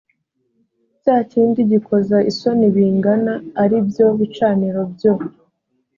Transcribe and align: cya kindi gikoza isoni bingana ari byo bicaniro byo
cya 1.01 1.17
kindi 1.31 1.59
gikoza 1.71 2.17
isoni 2.31 2.65
bingana 2.75 3.33
ari 3.63 3.77
byo 3.87 4.05
bicaniro 4.19 4.81
byo 4.93 5.13